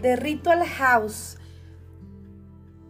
de 0.00 0.16
Ritual 0.16 0.66
House. 0.66 1.36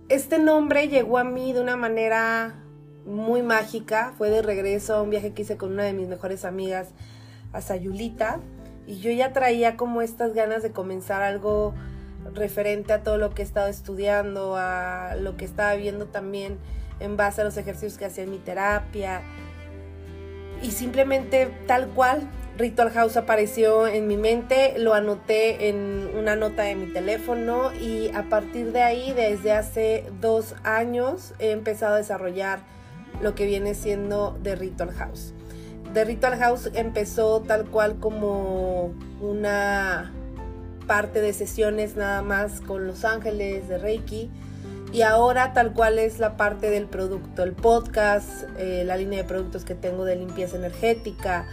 Este 0.09 0.39
nombre 0.39 0.89
llegó 0.89 1.19
a 1.19 1.25
mí 1.25 1.53
de 1.53 1.61
una 1.61 1.77
manera 1.77 2.63
muy 3.05 3.43
mágica. 3.43 4.13
Fue 4.17 4.31
de 4.31 4.43
regreso 4.43 4.95
a 4.95 5.03
un 5.03 5.11
viaje 5.11 5.33
que 5.33 5.43
hice 5.43 5.57
con 5.57 5.73
una 5.73 5.85
de 5.85 5.93
mis 5.93 6.09
mejores 6.09 6.45
amigas 6.45 6.89
a 7.53 7.61
Sayulita. 7.61 8.41
Y 8.87 9.01
yo 9.01 9.11
ya 9.11 9.33
traía 9.33 9.77
como 9.77 10.03
estas 10.03 10.35
ganas 10.35 10.63
de 10.63 10.73
comenzar 10.73 11.23
algo 11.23 11.75
referente 12.35 12.93
a 12.93 13.03
todo 13.03 13.19
lo 13.19 13.31
que 13.31 13.43
he 13.43 13.45
estado 13.45 13.69
estudiando, 13.69 14.57
a 14.57 15.17
lo 15.17 15.37
que 15.37 15.45
estaba 15.45 15.75
viendo 15.75 16.07
también 16.07 16.59
en 17.01 17.17
base 17.17 17.41
a 17.41 17.45
los 17.45 17.57
ejercicios 17.57 17.99
que 17.99 18.05
hacía 18.05 18.25
en 18.25 18.31
mi 18.31 18.39
terapia. 18.39 19.23
Y 20.63 20.73
simplemente 20.73 21.51
tal 21.67 21.89
cual, 21.89 22.29
Ritual 22.61 22.91
House 22.91 23.17
apareció 23.17 23.87
en 23.87 24.07
mi 24.07 24.19
mente, 24.19 24.75
lo 24.79 24.93
anoté 24.93 25.71
en 25.71 26.11
una 26.15 26.37
nota 26.37 26.65
de 26.65 26.75
mi 26.75 26.93
teléfono 26.93 27.73
y 27.73 28.11
a 28.15 28.29
partir 28.29 28.73
de 28.73 28.83
ahí, 28.83 29.13
desde 29.13 29.53
hace 29.53 30.05
dos 30.21 30.55
años, 30.63 31.33
he 31.39 31.53
empezado 31.53 31.95
a 31.95 31.97
desarrollar 31.97 32.61
lo 33.23 33.35
que 33.35 33.47
viene 33.47 33.75
siendo 33.75 34.39
The 34.43 34.57
Ritual 34.57 34.93
House. 34.93 35.33
The 35.95 36.05
Ritual 36.05 36.37
House 36.37 36.71
empezó 36.75 37.41
tal 37.41 37.65
cual 37.65 37.99
como 37.99 38.93
una 39.23 40.13
parte 40.87 41.23
de 41.23 41.33
sesiones 41.33 41.97
nada 41.97 42.21
más 42.21 42.61
con 42.61 42.87
Los 42.87 43.07
Ángeles 43.07 43.69
de 43.69 43.79
Reiki 43.79 44.31
y 44.93 45.03
ahora 45.03 45.53
tal 45.53 45.73
cual 45.73 45.99
es 45.99 46.19
la 46.19 46.37
parte 46.37 46.69
del 46.69 46.87
producto, 46.87 47.43
el 47.43 47.53
podcast, 47.53 48.45
eh, 48.59 48.83
la 48.85 48.97
línea 48.97 49.23
de 49.23 49.29
productos 49.29 49.65
que 49.65 49.75
tengo 49.75 50.05
de 50.05 50.17
limpieza 50.17 50.57
energética, 50.57 51.47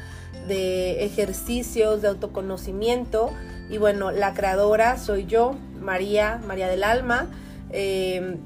de 0.48 1.04
ejercicios, 1.06 2.02
de 2.02 2.08
autoconocimiento. 2.08 3.32
Y 3.70 3.78
bueno, 3.78 4.12
la 4.12 4.34
creadora 4.34 4.98
soy 4.98 5.26
yo, 5.26 5.56
María, 5.80 6.42
María 6.46 6.68
del 6.68 6.84
Alma. 6.84 7.28
Em, 7.72 8.38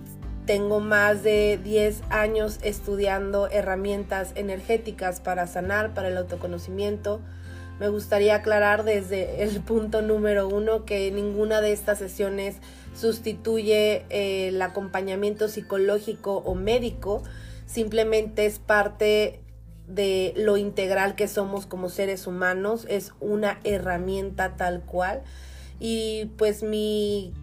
tengo 0.46 0.80
más 0.80 1.24
de 1.24 1.60
10 1.64 2.02
años 2.10 2.60
estudiando 2.64 3.48
herramientas 3.50 4.32
energéticas 4.36 5.20
para 5.20 5.48
sanar, 5.48 5.94
para 5.94 6.08
el 6.08 6.18
autoconocimiento. 6.18 7.22
Me 7.80 7.90
gustaría 7.90 8.36
aclarar 8.36 8.84
desde 8.84 9.44
el 9.44 9.62
punto 9.62 10.02
número 10.02 10.48
uno 10.48 10.86
que 10.86 11.12
ninguna 11.12 11.62
de 11.62 11.72
estas 11.72 12.00
sesiones 12.00 12.58
sustituye 12.96 14.06
eh, 14.10 14.50
el 14.50 14.62
acompañamiento 14.62 15.48
psicológico 15.48 16.38
o 16.38 16.56
médico, 16.56 17.24
simplemente 17.66 18.46
es 18.46 18.60
parte 18.60 19.40
de 19.88 20.34
lo 20.36 20.58
integral 20.58 21.16
que 21.16 21.28
somos 21.28 21.66
como 21.66 21.90
seres 21.90 22.28
humanos, 22.28 22.86
es 22.90 23.14
una 23.20 23.60
herramienta 23.64 24.56
tal 24.56 24.82
cual. 24.82 25.24
Y 25.80 26.32
pues 26.38 26.64
mi, 26.64 27.34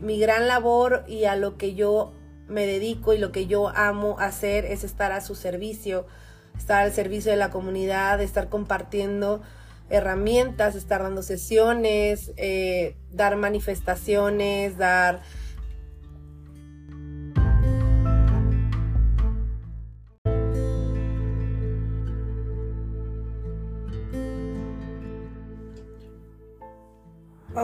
mi 0.00 0.18
gran 0.18 0.48
labor 0.48 1.04
y 1.06 1.24
a 1.24 1.36
lo 1.36 1.56
que 1.56 1.74
yo 1.74 2.12
me 2.48 2.66
dedico 2.66 3.14
y 3.14 3.18
lo 3.18 3.32
que 3.32 3.46
yo 3.46 3.68
amo 3.68 4.16
hacer 4.18 4.64
es 4.64 4.84
estar 4.84 5.12
a 5.12 5.20
su 5.20 5.34
servicio, 5.34 6.06
estar 6.56 6.82
al 6.82 6.92
servicio 6.92 7.30
de 7.30 7.36
la 7.36 7.50
comunidad, 7.50 8.20
estar 8.20 8.48
compartiendo 8.48 9.42
herramientas, 9.90 10.74
estar 10.74 11.02
dando 11.02 11.22
sesiones, 11.22 12.32
eh, 12.36 12.96
dar 13.12 13.36
manifestaciones, 13.36 14.76
dar 14.78 15.22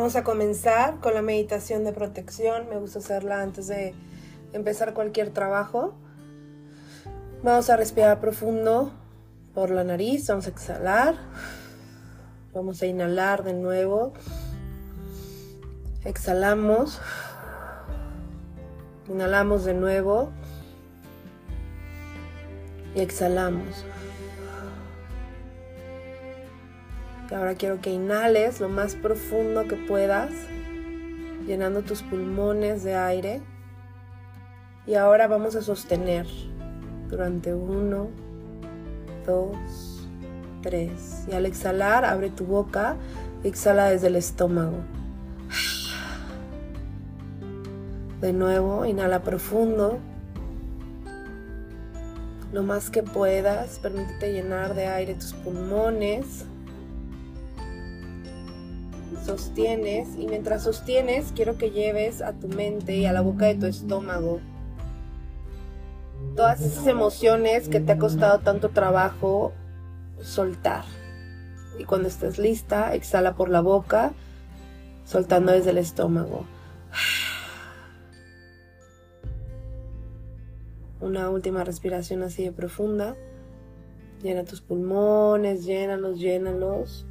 Vamos 0.00 0.16
a 0.16 0.24
comenzar 0.24 0.98
con 1.00 1.12
la 1.12 1.20
meditación 1.20 1.84
de 1.84 1.92
protección. 1.92 2.70
Me 2.70 2.78
gusta 2.78 3.00
hacerla 3.00 3.42
antes 3.42 3.66
de 3.66 3.94
empezar 4.54 4.94
cualquier 4.94 5.28
trabajo. 5.28 5.92
Vamos 7.42 7.69
a 7.69 7.76
respirar 7.76 8.19
profundo 8.19 8.94
por 9.52 9.69
la 9.69 9.84
nariz. 9.84 10.26
Vamos 10.28 10.47
a 10.47 10.48
exhalar. 10.48 11.16
Vamos 12.54 12.80
a 12.80 12.86
inhalar 12.86 13.44
de 13.44 13.52
nuevo. 13.52 14.14
Exhalamos. 16.06 16.98
Inhalamos 19.06 19.66
de 19.66 19.75
nuevo. 19.75 20.30
Y 22.94 23.02
exhalamos. 23.02 23.84
Ahora 27.34 27.54
quiero 27.54 27.80
que 27.80 27.91
inhales 27.91 28.60
lo 28.60 28.68
más 28.68 28.96
profundo 28.96 29.68
que 29.68 29.76
puedas, 29.76 30.30
llenando 31.46 31.82
tus 31.82 32.02
pulmones 32.02 32.82
de 32.82 32.96
aire. 32.96 33.41
Y 34.86 34.94
ahora 34.94 35.28
vamos 35.28 35.54
a 35.54 35.62
sostener 35.62 36.26
durante 37.08 37.54
uno, 37.54 38.08
dos, 39.24 40.08
tres. 40.62 41.24
Y 41.30 41.34
al 41.34 41.46
exhalar, 41.46 42.04
abre 42.04 42.30
tu 42.30 42.44
boca, 42.44 42.96
exhala 43.44 43.86
desde 43.86 44.08
el 44.08 44.16
estómago. 44.16 44.78
De 48.20 48.32
nuevo, 48.32 48.84
inhala 48.84 49.22
profundo. 49.22 49.98
Lo 52.52 52.64
más 52.64 52.90
que 52.90 53.04
puedas, 53.04 53.78
permítete 53.78 54.32
llenar 54.32 54.74
de 54.74 54.86
aire 54.88 55.14
tus 55.14 55.32
pulmones 55.34 56.44
sostienes 59.30 60.08
y 60.18 60.26
mientras 60.26 60.64
sostienes 60.64 61.32
quiero 61.34 61.56
que 61.56 61.70
lleves 61.70 62.20
a 62.20 62.32
tu 62.32 62.48
mente 62.48 62.96
y 62.96 63.06
a 63.06 63.12
la 63.12 63.20
boca 63.20 63.46
de 63.46 63.54
tu 63.54 63.66
estómago 63.66 64.41
todas 66.34 66.60
esas 66.60 66.86
emociones 66.86 67.69
que 67.69 67.80
te 67.80 67.92
ha 67.92 67.98
costado 67.98 68.38
tanto 68.40 68.70
trabajo 68.70 69.52
soltar. 70.22 70.84
Y 71.78 71.84
cuando 71.84 72.08
estés 72.08 72.38
lista, 72.38 72.94
exhala 72.94 73.34
por 73.34 73.48
la 73.48 73.60
boca, 73.60 74.12
soltando 75.04 75.52
desde 75.52 75.70
el 75.70 75.78
estómago. 75.78 76.44
Una 81.00 81.30
última 81.30 81.64
respiración 81.64 82.22
así 82.22 82.44
de 82.44 82.52
profunda. 82.52 83.16
Llena 84.22 84.44
tus 84.44 84.60
pulmones, 84.60 85.64
llénalos, 85.64 86.19
llénalos. 86.19 87.06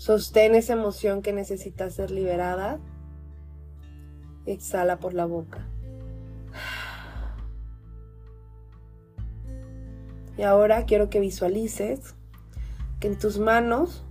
Sostén 0.00 0.54
esa 0.54 0.72
emoción 0.72 1.20
que 1.20 1.34
necesita 1.34 1.90
ser 1.90 2.10
liberada. 2.10 2.78
Exhala 4.46 4.98
por 4.98 5.12
la 5.12 5.26
boca. 5.26 5.68
Y 10.38 10.42
ahora 10.42 10.86
quiero 10.86 11.10
que 11.10 11.20
visualices 11.20 12.14
que 12.98 13.08
en 13.08 13.18
tus 13.18 13.38
manos 13.38 14.02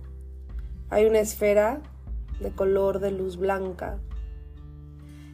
hay 0.90 1.06
una 1.06 1.18
esfera 1.18 1.80
de 2.38 2.52
color 2.52 3.00
de 3.00 3.10
luz 3.10 3.36
blanca. 3.36 3.98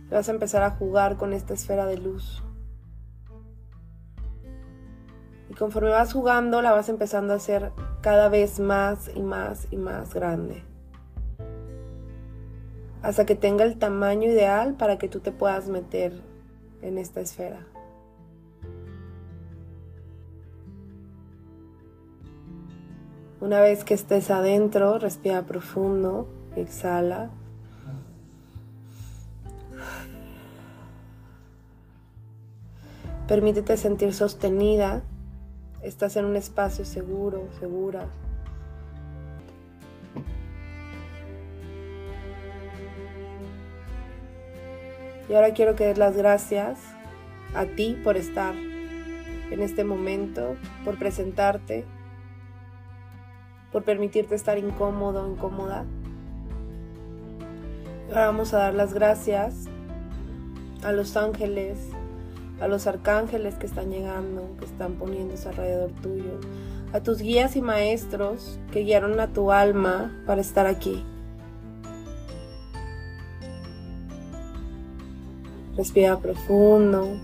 Y 0.07 0.15
vas 0.15 0.31
a 0.31 0.33
empezar 0.33 0.63
a 0.63 0.71
jugar 0.71 1.19
con 1.19 1.35
esta 1.35 1.53
esfera 1.53 1.85
de 1.85 1.99
luz. 1.99 2.43
Y 5.51 5.53
conforme 5.53 5.91
vas 5.91 6.15
jugando, 6.15 6.63
la 6.63 6.73
vas 6.73 6.89
empezando 6.89 7.35
a 7.35 7.37
hacer 7.37 7.73
cada 8.07 8.29
vez 8.29 8.61
más 8.61 9.11
y 9.17 9.21
más 9.21 9.67
y 9.73 9.77
más 9.77 10.15
grande. 10.15 10.63
Hasta 13.03 13.27
que 13.27 13.35
tenga 13.35 13.65
el 13.65 13.81
tamaño 13.81 14.31
ideal 14.31 14.75
para 14.75 14.97
que 14.97 15.09
tú 15.09 15.19
te 15.19 15.33
puedas 15.33 15.67
meter 15.67 16.13
en 16.83 16.99
esta 16.99 17.21
esfera. 17.21 17.67
Una 23.41 23.61
vez 23.61 23.83
que 23.83 23.95
estés 23.95 24.31
adentro, 24.31 25.01
respira 25.01 25.43
profundo, 25.43 26.29
exhala. 26.55 27.31
Permítete 33.27 33.77
sentir 33.77 34.15
sostenida 34.15 35.03
estás 35.87 36.17
en 36.17 36.25
un 36.25 36.37
espacio 36.37 36.85
seguro, 36.85 37.49
segura. 37.61 38.07
Y 45.29 45.35
ahora 45.35 45.53
quiero 45.55 45.75
que 45.75 45.87
des 45.87 45.99
las 45.99 46.17
gracias 46.17 46.79
a 47.55 47.65
ti 47.67 47.99
por 48.03 48.17
estar 48.17 48.55
en 48.55 49.61
este 49.61 49.85
momento, 49.85 50.57
por 50.85 50.99
presentarte, 50.99 51.85
por 53.73 53.85
permitirte 53.85 54.35
estar 54.35 54.59
incómodo, 54.59 55.29
incómoda. 55.29 55.85
Ahora 58.09 58.27
vamos 58.27 58.55
a 58.55 58.59
dar 58.59 58.75
las 58.75 58.93
gracias 58.93 59.67
a 60.85 60.93
los 60.93 61.17
ángeles, 61.17 61.79
a 62.61 62.69
los 62.69 62.87
arcángeles 62.87 63.55
que 63.57 63.67
están 63.67 63.91
llegando, 63.91 64.57
que 64.59 64.65
están 64.65 64.95
poniéndose 64.95 65.49
alrededor 65.49 65.91
tuyo, 66.03 66.41
a 66.93 67.01
tus 67.01 67.19
guías 67.19 67.57
y 67.57 67.63
maestros 67.63 68.59
que 68.73 68.81
guiaron 68.81 69.21
a 69.21 69.29
tu 69.29 69.53
alma 69.53 70.13
para 70.27 70.41
estar 70.41 70.67
aquí. 70.67 71.05
Respira 75.77 76.19
profundo. 76.19 77.21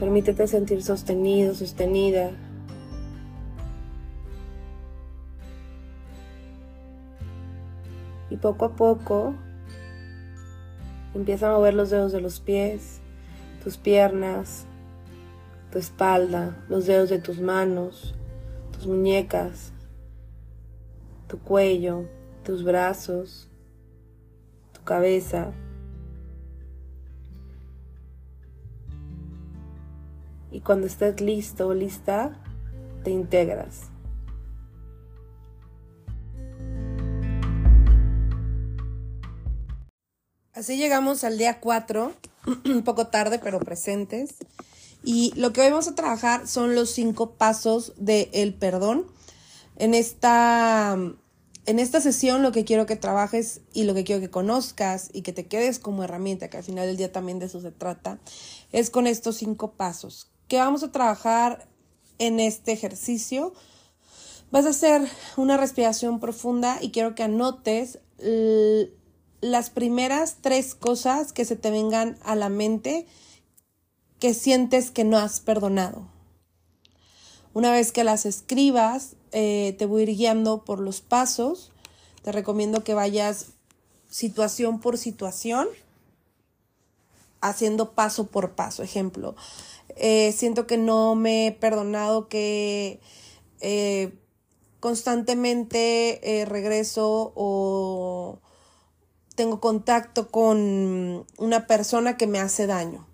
Permítete 0.00 0.48
sentir 0.48 0.82
sostenido, 0.82 1.54
sostenida. 1.54 2.32
Y 8.30 8.36
poco 8.36 8.64
a 8.64 8.76
poco 8.76 9.34
empieza 11.14 11.48
a 11.48 11.52
mover 11.56 11.74
los 11.74 11.90
dedos 11.90 12.12
de 12.12 12.20
los 12.20 12.40
pies, 12.40 13.00
tus 13.62 13.76
piernas, 13.76 14.66
tu 15.70 15.78
espalda, 15.78 16.64
los 16.68 16.86
dedos 16.86 17.10
de 17.10 17.18
tus 17.18 17.40
manos, 17.40 18.14
tus 18.72 18.86
muñecas, 18.86 19.72
tu 21.26 21.38
cuello, 21.38 22.04
tus 22.44 22.64
brazos, 22.64 23.48
tu 24.72 24.82
cabeza. 24.82 25.52
Y 30.50 30.60
cuando 30.60 30.86
estés 30.86 31.20
listo 31.20 31.68
o 31.68 31.74
lista, 31.74 32.40
te 33.04 33.10
integras. 33.10 33.90
Así 40.58 40.76
llegamos 40.76 41.22
al 41.22 41.38
día 41.38 41.60
4, 41.60 42.12
un 42.64 42.82
poco 42.82 43.06
tarde, 43.06 43.38
pero 43.38 43.60
presentes. 43.60 44.34
Y 45.04 45.32
lo 45.36 45.52
que 45.52 45.60
hoy 45.60 45.70
vamos 45.70 45.86
a 45.86 45.94
trabajar 45.94 46.48
son 46.48 46.74
los 46.74 46.90
cinco 46.90 47.34
pasos 47.34 47.92
del 47.96 48.54
perdón. 48.54 49.06
En 49.76 49.94
esta, 49.94 50.98
en 51.66 51.78
esta 51.78 52.00
sesión 52.00 52.42
lo 52.42 52.50
que 52.50 52.64
quiero 52.64 52.86
que 52.86 52.96
trabajes 52.96 53.60
y 53.72 53.84
lo 53.84 53.94
que 53.94 54.02
quiero 54.02 54.20
que 54.20 54.30
conozcas 54.30 55.10
y 55.12 55.22
que 55.22 55.32
te 55.32 55.46
quedes 55.46 55.78
como 55.78 56.02
herramienta, 56.02 56.50
que 56.50 56.56
al 56.56 56.64
final 56.64 56.88
del 56.88 56.96
día 56.96 57.12
también 57.12 57.38
de 57.38 57.46
eso 57.46 57.60
se 57.60 57.70
trata, 57.70 58.18
es 58.72 58.90
con 58.90 59.06
estos 59.06 59.36
cinco 59.36 59.74
pasos. 59.74 60.32
¿Qué 60.48 60.56
vamos 60.56 60.82
a 60.82 60.90
trabajar 60.90 61.68
en 62.18 62.40
este 62.40 62.72
ejercicio? 62.72 63.54
Vas 64.50 64.66
a 64.66 64.70
hacer 64.70 65.08
una 65.36 65.56
respiración 65.56 66.18
profunda 66.18 66.78
y 66.82 66.90
quiero 66.90 67.14
que 67.14 67.22
anotes 67.22 68.00
las 69.40 69.70
primeras 69.70 70.36
tres 70.40 70.74
cosas 70.74 71.32
que 71.32 71.44
se 71.44 71.56
te 71.56 71.70
vengan 71.70 72.18
a 72.22 72.34
la 72.34 72.48
mente 72.48 73.06
que 74.18 74.34
sientes 74.34 74.90
que 74.90 75.04
no 75.04 75.18
has 75.18 75.40
perdonado. 75.40 76.06
Una 77.54 77.72
vez 77.72 77.92
que 77.92 78.04
las 78.04 78.26
escribas, 78.26 79.16
eh, 79.32 79.74
te 79.78 79.86
voy 79.86 80.00
a 80.00 80.02
ir 80.04 80.16
guiando 80.16 80.64
por 80.64 80.80
los 80.80 81.00
pasos. 81.00 81.72
Te 82.22 82.32
recomiendo 82.32 82.84
que 82.84 82.94
vayas 82.94 83.52
situación 84.10 84.80
por 84.80 84.98
situación, 84.98 85.68
haciendo 87.40 87.92
paso 87.92 88.26
por 88.26 88.52
paso. 88.52 88.82
Ejemplo, 88.82 89.36
eh, 89.96 90.32
siento 90.32 90.66
que 90.66 90.78
no 90.78 91.14
me 91.14 91.48
he 91.48 91.52
perdonado 91.52 92.28
que 92.28 93.00
eh, 93.60 94.12
constantemente 94.80 96.44
regreso 96.46 97.32
o 97.34 98.40
tengo 99.38 99.60
contacto 99.60 100.32
con 100.32 101.24
una 101.36 101.66
persona 101.68 102.16
que 102.16 102.26
me 102.26 102.40
hace 102.40 102.66
daño. 102.66 103.06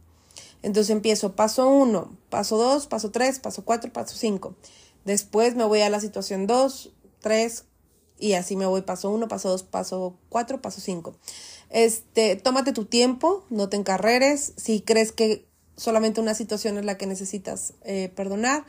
Entonces 0.62 0.88
empiezo 0.88 1.37
paso 1.37 1.69
1, 1.69 2.17
paso 2.31 2.56
2, 2.56 2.87
paso 2.87 3.11
3, 3.11 3.41
paso 3.41 3.62
4, 3.67 3.93
paso 3.93 4.17
5. 4.17 4.55
Después 5.05 5.55
me 5.55 5.65
voy 5.65 5.82
a 5.82 5.91
la 5.91 6.00
situación 6.00 6.47
2, 6.47 6.93
3 7.21 7.65
y 8.19 8.32
así 8.32 8.56
me 8.56 8.65
voy 8.65 8.81
paso 8.81 9.11
1, 9.11 9.29
paso 9.29 9.50
2, 9.50 9.65
paso 9.65 10.17
4, 10.31 10.62
paso 10.62 10.81
5. 10.81 11.15
Este, 11.69 12.37
tómate 12.37 12.73
tu 12.73 12.87
tiempo, 12.87 13.44
no 13.50 13.69
te 13.69 13.77
encarreres. 13.77 14.55
Si 14.56 14.81
crees 14.81 15.12
que 15.12 15.47
solamente 15.77 16.23
una 16.23 16.32
situación 16.32 16.79
es 16.79 16.87
la 16.87 16.97
que 16.97 17.06
necesitas 17.06 17.75
eh, 17.82 18.11
perdonar, 18.17 18.65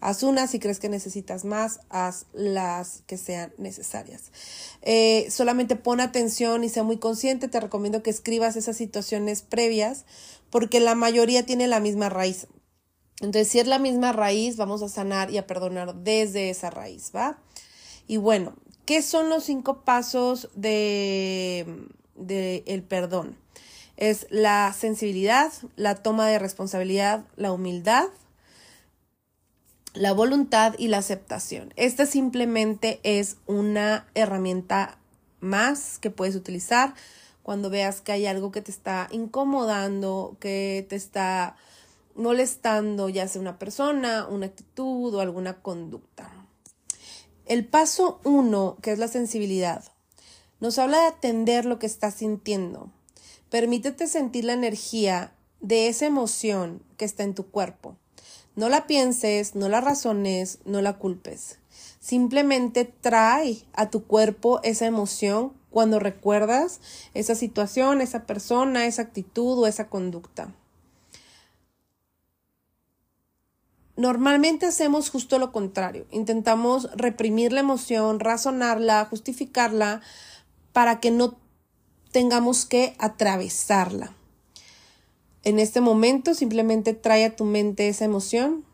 Haz 0.00 0.22
una, 0.22 0.46
si 0.46 0.58
crees 0.58 0.80
que 0.80 0.88
necesitas 0.88 1.44
más, 1.44 1.80
haz 1.90 2.26
las 2.32 3.02
que 3.06 3.18
sean 3.18 3.52
necesarias. 3.58 4.32
Eh, 4.80 5.26
solamente 5.30 5.76
pon 5.76 6.00
atención 6.00 6.64
y 6.64 6.70
sea 6.70 6.82
muy 6.82 6.96
consciente. 6.96 7.48
Te 7.48 7.60
recomiendo 7.60 8.02
que 8.02 8.10
escribas 8.10 8.56
esas 8.56 8.78
situaciones 8.78 9.42
previas 9.42 10.06
porque 10.48 10.80
la 10.80 10.94
mayoría 10.94 11.44
tiene 11.44 11.66
la 11.68 11.80
misma 11.80 12.08
raíz. 12.08 12.46
Entonces, 13.20 13.48
si 13.48 13.58
es 13.58 13.66
la 13.66 13.78
misma 13.78 14.12
raíz, 14.12 14.56
vamos 14.56 14.82
a 14.82 14.88
sanar 14.88 15.30
y 15.30 15.36
a 15.36 15.46
perdonar 15.46 15.94
desde 15.94 16.48
esa 16.48 16.70
raíz, 16.70 17.12
¿va? 17.14 17.38
Y 18.06 18.16
bueno, 18.16 18.54
¿qué 18.86 19.02
son 19.02 19.28
los 19.28 19.44
cinco 19.44 19.82
pasos 19.84 20.48
de, 20.54 21.66
de 22.14 22.64
el 22.66 22.82
perdón? 22.82 23.36
Es 23.98 24.26
la 24.30 24.72
sensibilidad, 24.72 25.52
la 25.76 25.96
toma 25.96 26.26
de 26.26 26.38
responsabilidad, 26.38 27.24
la 27.36 27.52
humildad, 27.52 28.06
la 29.94 30.12
voluntad 30.12 30.74
y 30.78 30.88
la 30.88 30.98
aceptación. 30.98 31.72
Esta 31.76 32.06
simplemente 32.06 33.00
es 33.02 33.36
una 33.46 34.06
herramienta 34.14 34.98
más 35.40 35.98
que 35.98 36.10
puedes 36.10 36.36
utilizar 36.36 36.94
cuando 37.42 37.70
veas 37.70 38.00
que 38.00 38.12
hay 38.12 38.26
algo 38.26 38.52
que 38.52 38.62
te 38.62 38.70
está 38.70 39.08
incomodando, 39.10 40.36
que 40.38 40.86
te 40.88 40.96
está 40.96 41.56
molestando, 42.14 43.08
ya 43.08 43.26
sea 43.26 43.40
una 43.40 43.58
persona, 43.58 44.26
una 44.28 44.46
actitud 44.46 45.14
o 45.14 45.20
alguna 45.20 45.54
conducta. 45.62 46.30
El 47.46 47.64
paso 47.66 48.20
uno, 48.24 48.76
que 48.82 48.92
es 48.92 48.98
la 48.98 49.08
sensibilidad, 49.08 49.82
nos 50.60 50.78
habla 50.78 51.00
de 51.00 51.06
atender 51.06 51.64
lo 51.64 51.78
que 51.78 51.86
estás 51.86 52.14
sintiendo. 52.14 52.90
Permítete 53.48 54.06
sentir 54.06 54.44
la 54.44 54.52
energía 54.52 55.32
de 55.60 55.88
esa 55.88 56.06
emoción 56.06 56.82
que 56.96 57.04
está 57.04 57.24
en 57.24 57.34
tu 57.34 57.46
cuerpo. 57.46 57.96
No 58.56 58.68
la 58.68 58.86
pienses, 58.86 59.54
no 59.54 59.68
la 59.68 59.80
razones, 59.80 60.58
no 60.64 60.82
la 60.82 60.98
culpes. 60.98 61.58
Simplemente 62.00 62.84
trae 62.84 63.58
a 63.72 63.90
tu 63.90 64.04
cuerpo 64.04 64.60
esa 64.62 64.86
emoción 64.86 65.52
cuando 65.70 65.98
recuerdas 65.98 66.80
esa 67.14 67.34
situación, 67.34 68.00
esa 68.00 68.26
persona, 68.26 68.86
esa 68.86 69.02
actitud 69.02 69.58
o 69.58 69.66
esa 69.66 69.88
conducta. 69.88 70.52
Normalmente 73.96 74.66
hacemos 74.66 75.10
justo 75.10 75.38
lo 75.38 75.52
contrario. 75.52 76.06
Intentamos 76.10 76.90
reprimir 76.96 77.52
la 77.52 77.60
emoción, 77.60 78.18
razonarla, 78.18 79.04
justificarla 79.04 80.00
para 80.72 81.00
que 81.00 81.10
no 81.10 81.36
tengamos 82.10 82.64
que 82.64 82.94
atravesarla. 82.98 84.14
En 85.50 85.58
este 85.58 85.80
momento 85.80 86.34
simplemente 86.34 86.94
trae 86.94 87.24
a 87.24 87.34
tu 87.34 87.44
mente 87.44 87.88
esa 87.88 88.04
emoción, 88.04 88.64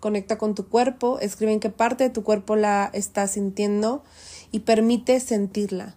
conecta 0.00 0.36
con 0.36 0.56
tu 0.56 0.68
cuerpo, 0.68 1.20
escribe 1.20 1.52
en 1.52 1.60
qué 1.60 1.70
parte 1.70 2.02
de 2.02 2.10
tu 2.10 2.24
cuerpo 2.24 2.56
la 2.56 2.90
estás 2.92 3.30
sintiendo 3.30 4.02
y 4.50 4.58
permite 4.58 5.20
sentirla. 5.20 5.96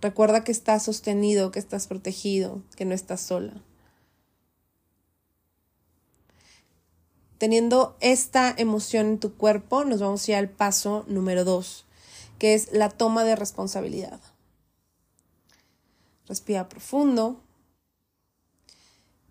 Recuerda 0.00 0.42
que 0.42 0.52
estás 0.52 0.84
sostenido, 0.84 1.50
que 1.50 1.58
estás 1.58 1.86
protegido, 1.86 2.62
que 2.76 2.86
no 2.86 2.94
estás 2.94 3.20
sola. 3.20 3.62
Teniendo 7.36 7.94
esta 8.00 8.54
emoción 8.56 9.06
en 9.06 9.18
tu 9.18 9.34
cuerpo, 9.34 9.84
nos 9.84 10.00
vamos 10.00 10.26
a 10.26 10.30
ir 10.30 10.36
al 10.38 10.48
paso 10.48 11.04
número 11.08 11.44
dos, 11.44 11.84
que 12.38 12.54
es 12.54 12.72
la 12.72 12.88
toma 12.88 13.24
de 13.24 13.36
responsabilidad. 13.36 14.18
Respira 16.26 16.70
profundo 16.70 17.42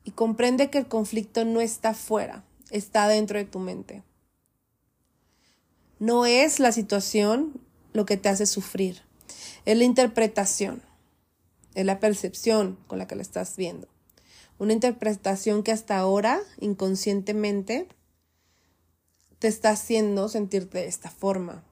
y 0.07 0.11
comprende 0.11 0.69
que 0.69 0.77
el 0.77 0.87
conflicto 0.87 1.43
no 1.43 1.59
está 1.59 1.93
fuera, 1.93 2.45
está 2.71 3.09
dentro 3.09 3.39
de 3.39 3.43
tu 3.43 3.59
mente. 3.59 4.03
No 5.99 6.25
es 6.25 6.61
la 6.61 6.71
situación 6.71 7.59
lo 7.91 8.05
que 8.05 8.15
te 8.15 8.29
hace 8.29 8.45
sufrir, 8.45 9.01
es 9.65 9.77
la 9.77 9.83
interpretación, 9.83 10.81
es 11.75 11.85
la 11.85 11.99
percepción 11.99 12.79
con 12.87 12.99
la 12.99 13.07
que 13.07 13.17
la 13.17 13.21
estás 13.21 13.57
viendo. 13.57 13.89
Una 14.59 14.71
interpretación 14.71 15.61
que 15.61 15.73
hasta 15.73 15.97
ahora, 15.97 16.39
inconscientemente, 16.61 17.89
te 19.39 19.49
está 19.49 19.71
haciendo 19.71 20.29
sentirte 20.29 20.77
de 20.77 20.87
esta 20.87 21.09
forma. 21.09 21.65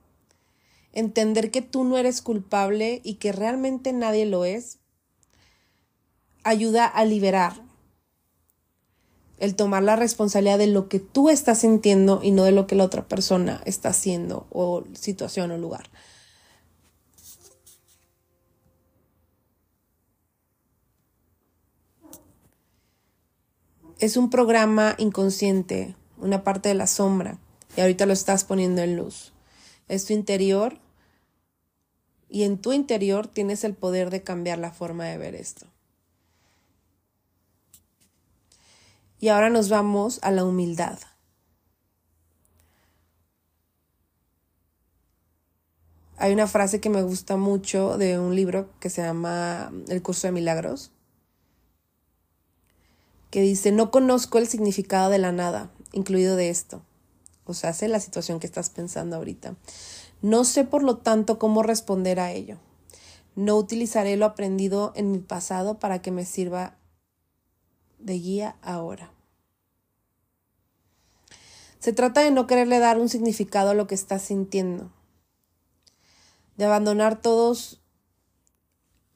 Entender 0.92 1.52
que 1.52 1.62
tú 1.62 1.86
no 1.86 1.98
eres 1.98 2.22
culpable 2.22 3.00
y 3.02 3.14
que 3.14 3.32
realmente 3.32 3.94
nadie 3.94 4.26
lo 4.26 4.44
es, 4.44 4.80
ayuda 6.44 6.86
a 6.86 7.06
liberar 7.06 7.65
el 9.38 9.56
tomar 9.56 9.84
la 9.84 9.96
responsabilidad 9.96 10.58
de 10.58 10.68
lo 10.68 10.88
que 10.88 11.00
tú 11.00 11.30
estás 11.30 11.60
sintiendo 11.60 12.22
y 12.24 12.32
no 12.32 12.44
de 12.44 12.52
lo 12.52 12.68
que 12.68 12.76
la 12.76 12.86
otra 12.86 13.08
persona 13.08 13.62
está 13.66 13.90
haciendo 13.90 14.48
o 14.52 14.84
situación 14.94 15.52
o 15.52 15.58
lugar. 15.58 15.90
Es 24.00 24.18
un 24.18 24.30
programa 24.30 24.96
inconsciente, 24.98 25.96
una 26.18 26.44
parte 26.44 26.70
de 26.70 26.76
la 26.76 26.86
sombra, 26.86 27.40
y 27.78 27.82
ahorita 27.82 28.06
lo 28.06 28.14
estás 28.14 28.44
poniendo 28.44 28.82
en 28.82 28.98
luz. 28.98 29.34
Es 29.88 30.06
tu 30.06 30.14
interior 30.14 30.80
y 32.30 32.44
en 32.44 32.58
tu 32.58 32.74
interior 32.74 33.28
tienes 33.28 33.64
el 33.64 33.74
poder 33.74 34.10
de 34.10 34.24
cambiar 34.24 34.60
la 34.60 34.72
forma 34.72 35.06
de 35.06 35.18
ver 35.18 35.36
esto. 35.36 35.68
Y 39.26 39.30
ahora 39.30 39.50
nos 39.50 39.70
vamos 39.70 40.20
a 40.22 40.30
la 40.30 40.46
humildad. 40.46 41.00
Hay 46.18 46.32
una 46.32 46.46
frase 46.46 46.80
que 46.80 46.92
me 46.92 47.02
gusta 47.02 47.36
mucho 47.36 47.98
de 47.98 48.20
un 48.20 48.36
libro 48.36 48.70
que 48.80 48.92
se 48.92 49.02
llama 49.02 49.72
El 49.88 50.04
curso 50.04 50.28
de 50.28 50.32
milagros, 50.32 50.92
que 53.32 53.42
dice, 53.42 53.72
no 53.72 53.90
conozco 53.90 54.38
el 54.38 54.48
significado 54.48 55.10
de 55.10 55.18
la 55.18 55.32
nada, 55.32 55.72
incluido 55.92 56.36
de 56.36 56.52
esto. 56.52 56.84
O 57.46 57.56
sea, 57.56 57.74
sé 57.74 57.88
la 57.88 58.00
situación 58.00 58.40
que 58.40 58.46
estás 58.46 58.70
pensando 58.70 59.16
ahorita. 59.16 59.56
No 60.22 60.44
sé, 60.44 60.66
por 60.66 60.84
lo 60.84 60.98
tanto, 60.98 61.40
cómo 61.40 61.64
responder 61.64 62.20
a 62.20 62.32
ello. 62.32 62.60
No 63.34 63.58
utilizaré 63.58 64.18
lo 64.18 64.28
aprendido 64.28 64.94
en 64.96 65.12
mi 65.12 65.18
pasado 65.18 65.80
para 65.80 66.04
que 66.04 66.12
me 66.12 66.26
sirva 66.26 66.78
de 67.98 68.20
guía 68.20 68.58
ahora. 68.62 69.15
Se 71.86 71.94
trata 71.94 72.22
de 72.22 72.32
no 72.32 72.48
quererle 72.48 72.80
dar 72.80 72.98
un 72.98 73.10
significado 73.10 73.70
a 73.70 73.74
lo 73.76 73.86
que 73.86 73.94
estás 73.94 74.24
sintiendo, 74.24 74.90
de 76.58 76.66
abandonar 76.66 77.22
todos 77.22 77.80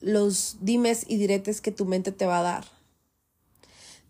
los 0.02 0.58
dimes 0.62 1.04
y 1.08 1.18
diretes 1.18 1.62
que 1.62 1.72
tu 1.72 1.86
mente 1.86 2.12
te 2.12 2.28
va 2.28 2.38
a 2.38 2.44
dar, 2.44 2.66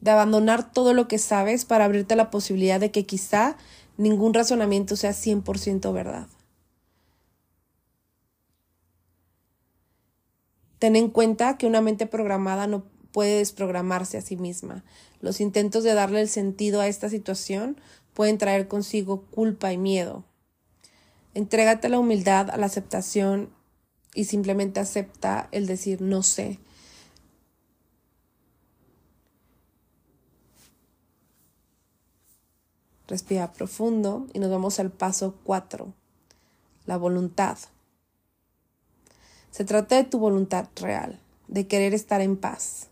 de 0.02 0.12
abandonar 0.12 0.74
todo 0.74 0.94
lo 0.94 1.08
que 1.08 1.20
sabes 1.20 1.64
para 1.64 1.86
abrirte 1.86 2.18
la 2.18 2.30
posibilidad 2.30 2.82
de 2.82 2.92
que 2.92 3.06
quizá 3.06 3.56
ningún 3.96 4.34
razonamiento 4.34 4.98
sea 4.98 5.12
100% 5.14 5.94
verdad. 5.94 6.28
Ten 10.80 10.98
en 10.98 11.10
cuenta 11.10 11.58
que 11.58 11.66
una 11.66 11.80
mente 11.80 12.08
programada 12.08 12.68
no 12.68 12.84
puede 13.14 13.38
desprogramarse 13.38 14.18
a 14.18 14.22
sí 14.22 14.36
misma. 14.36 14.84
Los 15.22 15.40
intentos 15.40 15.86
de 15.86 15.94
darle 15.94 16.20
el 16.20 16.30
sentido 16.30 16.82
a 16.82 16.88
esta 16.88 17.08
situación 17.08 17.78
pueden 18.20 18.38
traer 18.38 18.68
consigo 18.68 19.22
culpa 19.32 19.72
y 19.72 19.78
miedo. 19.78 20.26
Entrégate 21.36 21.88
a 21.88 21.90
la 21.90 22.00
humildad, 22.00 22.50
a 22.50 22.58
la 22.58 22.66
aceptación 22.66 23.50
y 24.14 24.26
simplemente 24.26 24.82
acepta 24.82 25.48
el 25.54 25.68
decir 25.68 26.02
no 26.02 26.22
sé. 26.22 26.60
Respira 33.08 33.54
profundo 33.54 34.28
y 34.34 34.40
nos 34.40 34.52
vamos 34.52 34.82
al 34.82 34.92
paso 34.92 35.40
4, 35.46 35.94
la 36.88 36.98
voluntad. 36.98 37.58
Se 39.50 39.64
trata 39.64 39.96
de 39.96 40.04
tu 40.04 40.20
voluntad 40.20 40.68
real, 40.76 41.22
de 41.48 41.68
querer 41.68 41.94
estar 41.94 42.20
en 42.20 42.36
paz, 42.36 42.90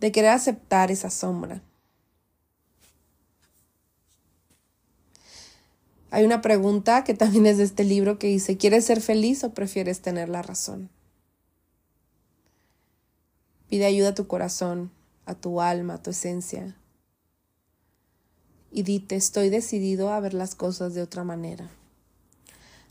de 0.00 0.12
querer 0.12 0.30
aceptar 0.30 0.90
esa 0.90 1.10
sombra. 1.10 1.60
Hay 6.14 6.26
una 6.26 6.42
pregunta 6.42 7.04
que 7.04 7.14
también 7.14 7.46
es 7.46 7.56
de 7.56 7.64
este 7.64 7.84
libro 7.84 8.18
que 8.18 8.26
dice, 8.26 8.58
¿quieres 8.58 8.84
ser 8.84 9.00
feliz 9.00 9.44
o 9.44 9.54
prefieres 9.54 10.02
tener 10.02 10.28
la 10.28 10.42
razón? 10.42 10.90
Pide 13.70 13.86
ayuda 13.86 14.10
a 14.10 14.14
tu 14.14 14.26
corazón, 14.26 14.90
a 15.24 15.34
tu 15.34 15.62
alma, 15.62 15.94
a 15.94 16.02
tu 16.02 16.10
esencia. 16.10 16.76
Y 18.70 18.82
dite, 18.82 19.16
estoy 19.16 19.48
decidido 19.48 20.12
a 20.12 20.20
ver 20.20 20.34
las 20.34 20.54
cosas 20.54 20.92
de 20.92 21.00
otra 21.00 21.24
manera. 21.24 21.70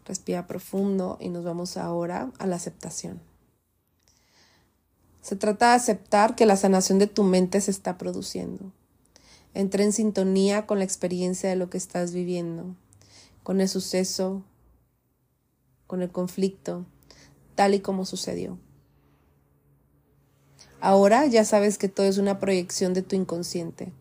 Respira 0.07 0.47
profundo 0.47 1.19
y 1.21 1.29
nos 1.29 1.43
vamos 1.43 1.77
ahora 1.77 2.31
a 2.39 2.47
la 2.47 2.55
aceptación. 2.55 3.21
Se 5.21 5.35
trata 5.35 5.69
de 5.69 5.75
aceptar 5.75 6.35
que 6.35 6.47
la 6.47 6.57
sanación 6.57 6.97
de 6.97 7.05
tu 7.05 7.21
mente 7.21 7.61
se 7.61 7.69
está 7.69 7.99
produciendo. 7.99 8.71
Entra 9.53 9.83
en 9.83 9.93
sintonía 9.93 10.65
con 10.65 10.79
la 10.79 10.85
experiencia 10.85 11.51
de 11.51 11.55
lo 11.55 11.69
que 11.69 11.77
estás 11.77 12.13
viviendo, 12.13 12.75
con 13.51 13.59
el 13.59 13.67
suceso, 13.67 14.45
con 15.85 16.01
el 16.01 16.09
conflicto, 16.09 16.85
tal 17.53 17.73
y 17.73 17.81
como 17.81 18.05
sucedió. 18.05 18.57
Ahora 20.79 21.25
ya 21.25 21.43
sabes 21.43 21.77
que 21.77 21.89
todo 21.89 22.05
es 22.05 22.17
una 22.17 22.39
proyección 22.39 22.93
de 22.93 23.01
tu 23.01 23.17
inconsciente 23.17 23.91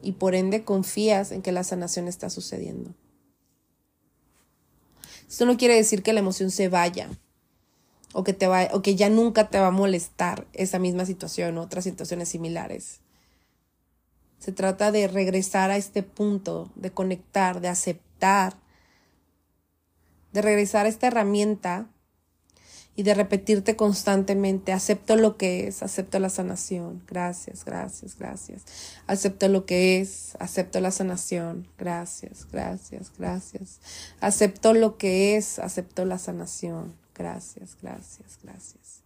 y 0.00 0.12
por 0.12 0.36
ende 0.36 0.62
confías 0.62 1.32
en 1.32 1.42
que 1.42 1.50
la 1.50 1.64
sanación 1.64 2.06
está 2.06 2.30
sucediendo. 2.30 2.94
Esto 5.28 5.44
no 5.44 5.56
quiere 5.56 5.74
decir 5.74 6.04
que 6.04 6.12
la 6.12 6.20
emoción 6.20 6.52
se 6.52 6.68
vaya 6.68 7.10
o 8.12 8.22
que, 8.22 8.32
te 8.32 8.46
o 8.46 8.80
que 8.80 8.94
ya 8.94 9.08
nunca 9.08 9.50
te 9.50 9.58
va 9.58 9.66
a 9.66 9.72
molestar 9.72 10.46
esa 10.52 10.78
misma 10.78 11.04
situación 11.04 11.58
o 11.58 11.62
otras 11.62 11.82
situaciones 11.82 12.28
similares. 12.28 13.00
Se 14.38 14.52
trata 14.52 14.92
de 14.92 15.08
regresar 15.08 15.70
a 15.70 15.76
este 15.76 16.02
punto, 16.02 16.70
de 16.74 16.90
conectar, 16.90 17.60
de 17.60 17.68
aceptar, 17.68 18.56
de 20.32 20.42
regresar 20.42 20.86
a 20.86 20.88
esta 20.88 21.08
herramienta 21.08 21.88
y 22.98 23.04
de 23.04 23.14
repetirte 23.14 23.76
constantemente, 23.76 24.72
acepto 24.72 25.14
lo 25.14 25.36
que 25.36 25.68
es, 25.68 25.84
acepto 25.84 26.18
la 26.18 26.30
sanación, 26.30 27.00
gracias, 27.06 27.64
gracias, 27.64 28.18
gracias, 28.18 28.64
acepto 29.06 29.46
lo 29.46 29.66
que 29.66 30.00
es, 30.00 30.36
acepto 30.40 30.80
la 30.80 30.90
sanación, 30.90 31.68
gracias, 31.78 32.48
gracias, 32.50 33.12
gracias, 33.16 33.80
acepto 34.20 34.74
lo 34.74 34.98
que 34.98 35.36
es, 35.36 35.60
acepto 35.60 36.04
la 36.06 36.18
sanación, 36.18 36.92
gracias, 37.14 37.76
gracias, 37.80 38.40
gracias. 38.42 39.02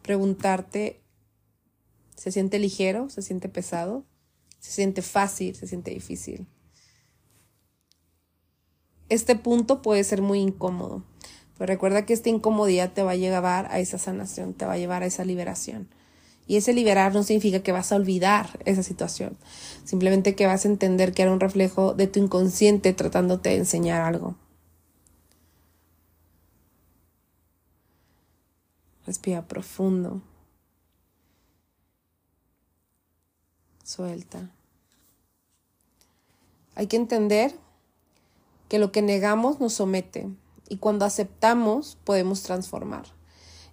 Preguntarte, 0.00 1.02
¿se 2.16 2.32
siente 2.32 2.58
ligero? 2.58 3.10
¿Se 3.10 3.20
siente 3.20 3.50
pesado? 3.50 4.04
¿Se 4.64 4.70
siente 4.70 5.02
fácil? 5.02 5.54
¿Se 5.54 5.66
siente 5.66 5.90
difícil? 5.90 6.46
Este 9.10 9.36
punto 9.36 9.82
puede 9.82 10.02
ser 10.04 10.22
muy 10.22 10.40
incómodo 10.40 11.04
pero 11.56 11.72
recuerda 11.72 12.04
que 12.04 12.12
esta 12.12 12.28
incomodidad 12.28 12.92
te 12.92 13.02
va 13.02 13.12
a 13.12 13.16
llevar 13.16 13.68
a 13.70 13.78
esa 13.78 13.98
sanación, 13.98 14.54
te 14.54 14.66
va 14.66 14.72
a 14.72 14.78
llevar 14.78 15.02
a 15.02 15.06
esa 15.06 15.24
liberación. 15.24 15.88
Y 16.46 16.56
ese 16.56 16.74
liberar 16.74 17.14
no 17.14 17.22
significa 17.22 17.62
que 17.62 17.72
vas 17.72 17.90
a 17.90 17.96
olvidar 17.96 18.58
esa 18.66 18.82
situación, 18.82 19.36
simplemente 19.84 20.34
que 20.34 20.46
vas 20.46 20.64
a 20.64 20.68
entender 20.68 21.12
que 21.12 21.22
era 21.22 21.32
un 21.32 21.40
reflejo 21.40 21.94
de 21.94 22.06
tu 22.06 22.20
inconsciente 22.20 22.92
tratándote 22.92 23.50
de 23.50 23.56
enseñar 23.56 24.02
algo. 24.02 24.36
Respira 29.06 29.46
profundo. 29.46 30.22
Suelta. 33.84 34.50
Hay 36.74 36.88
que 36.88 36.96
entender 36.96 37.54
que 38.68 38.78
lo 38.78 38.90
que 38.90 39.02
negamos 39.02 39.60
nos 39.60 39.74
somete, 39.74 40.28
y 40.68 40.78
cuando 40.78 41.04
aceptamos 41.04 41.98
podemos 42.04 42.42
transformar. 42.42 43.06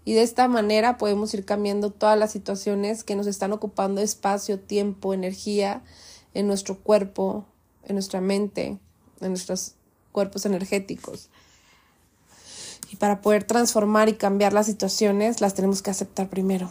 Y 0.04 0.14
de 0.14 0.24
esta 0.24 0.48
manera 0.48 0.98
podemos 0.98 1.34
ir 1.34 1.46
cambiando 1.46 1.92
todas 1.92 2.18
las 2.20 2.32
situaciones 2.32 3.04
que 3.04 3.16
nos 3.16 3.28
están 3.28 3.54
ocupando 3.54 4.02
espacio, 4.02 4.60
tiempo, 4.60 5.14
energía 5.14 5.84
en 6.34 6.48
nuestro 6.48 6.80
cuerpo, 6.80 7.46
en 7.84 7.96
nuestra 7.96 8.20
mente, 8.20 8.80
en 9.22 9.30
nuestros 9.30 9.76
cuerpos 10.12 10.46
energéticos. 10.46 11.30
Y 12.92 12.98
para 12.98 13.22
poder 13.22 13.46
transformar 13.46 14.10
y 14.10 14.14
cambiar 14.14 14.52
las 14.52 14.66
situaciones, 14.66 15.40
las 15.40 15.54
tenemos 15.54 15.82
que 15.82 15.92
aceptar 15.92 16.30
primero. 16.30 16.70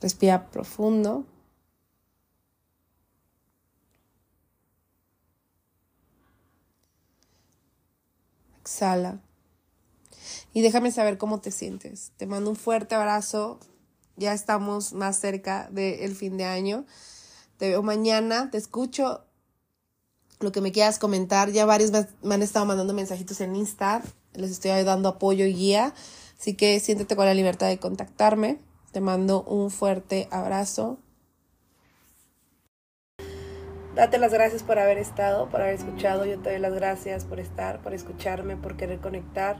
Respira 0.00 0.50
profundo. 0.50 1.24
Exhala. 8.80 9.20
Y 10.52 10.62
déjame 10.62 10.90
saber 10.90 11.18
cómo 11.18 11.40
te 11.40 11.50
sientes. 11.50 12.12
Te 12.16 12.26
mando 12.26 12.50
un 12.50 12.56
fuerte 12.56 12.94
abrazo. 12.94 13.60
Ya 14.16 14.32
estamos 14.32 14.92
más 14.92 15.18
cerca 15.18 15.68
del 15.70 16.14
fin 16.14 16.36
de 16.36 16.44
año. 16.44 16.84
Te 17.58 17.68
veo 17.68 17.82
mañana, 17.82 18.50
te 18.50 18.58
escucho. 18.58 19.24
Lo 20.40 20.52
que 20.52 20.60
me 20.60 20.72
quieras 20.72 20.98
comentar. 20.98 21.50
Ya 21.50 21.66
varios 21.66 21.92
me 22.22 22.34
han 22.34 22.42
estado 22.42 22.66
mandando 22.66 22.94
mensajitos 22.94 23.40
en 23.40 23.54
Insta. 23.54 24.02
Les 24.32 24.50
estoy 24.50 24.70
dando 24.82 25.10
apoyo 25.10 25.44
y 25.44 25.54
guía. 25.54 25.94
Así 26.38 26.54
que 26.54 26.80
siéntete 26.80 27.16
con 27.16 27.26
la 27.26 27.34
libertad 27.34 27.68
de 27.68 27.78
contactarme. 27.78 28.58
Te 28.92 29.00
mando 29.00 29.42
un 29.44 29.70
fuerte 29.70 30.26
abrazo. 30.30 30.98
Date 33.94 34.18
las 34.18 34.32
gracias 34.32 34.62
por 34.62 34.78
haber 34.78 34.98
estado, 34.98 35.48
por 35.48 35.60
haber 35.60 35.74
escuchado. 35.74 36.24
Yo 36.24 36.38
te 36.38 36.50
doy 36.50 36.58
las 36.60 36.74
gracias 36.74 37.24
por 37.24 37.40
estar, 37.40 37.80
por 37.80 37.92
escucharme, 37.92 38.56
por 38.56 38.76
querer 38.76 39.00
conectar. 39.00 39.56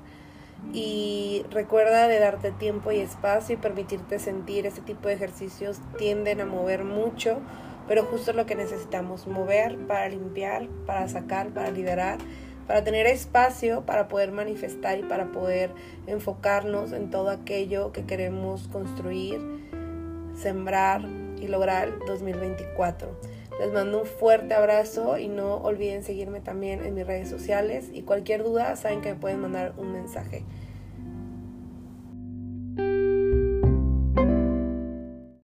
Y 0.73 1.45
recuerda 1.51 2.07
de 2.07 2.19
darte 2.19 2.53
tiempo 2.53 2.93
y 2.93 3.01
espacio 3.01 3.55
y 3.55 3.59
permitirte 3.59 4.19
sentir. 4.19 4.67
Este 4.67 4.83
tipo 4.83 5.09
de 5.09 5.15
ejercicios 5.15 5.79
tienden 5.99 6.41
a 6.41 6.47
mover 6.47 6.85
mucho, 6.85 7.41
pero 7.89 8.05
justo 8.05 8.33
lo 8.33 8.47
que 8.47 8.55
necesitamos, 8.55 9.27
mover 9.27 9.77
para 9.87 10.09
limpiar, 10.09 10.69
para 10.87 11.09
sacar, 11.09 11.49
para 11.49 11.71
liberar, 11.71 12.19
para 12.71 12.85
tener 12.85 13.09
espacio 13.09 13.85
para 13.85 14.07
poder 14.07 14.31
manifestar 14.31 14.97
y 14.97 15.03
para 15.03 15.33
poder 15.33 15.73
enfocarnos 16.07 16.93
en 16.93 17.11
todo 17.11 17.31
aquello 17.31 17.91
que 17.91 18.05
queremos 18.05 18.69
construir, 18.69 19.41
sembrar 20.37 21.03
y 21.41 21.49
lograr 21.49 21.93
2024. 22.07 23.40
Les 23.61 23.71
mando 23.71 24.01
un 24.01 24.07
fuerte 24.07 24.55
abrazo 24.55 25.19
y 25.19 25.29
no 25.29 25.57
olviden 25.57 26.03
seguirme 26.03 26.41
también 26.41 26.83
en 26.83 26.95
mis 26.95 27.07
redes 27.07 27.29
sociales 27.29 27.91
y 27.93 28.01
cualquier 28.01 28.43
duda 28.43 28.75
saben 28.75 29.03
que 29.03 29.11
me 29.11 29.21
pueden 29.21 29.39
mandar 29.41 29.75
un 29.77 29.93
mensaje. 29.93 30.45